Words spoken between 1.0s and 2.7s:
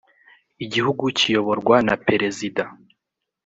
kiyoborwa na perezida.